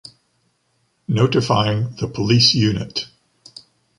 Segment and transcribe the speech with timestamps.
[1.07, 3.05] Notifying the police unit.